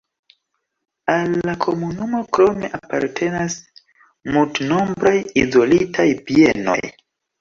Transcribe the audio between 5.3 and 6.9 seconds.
izolitaj bienoj.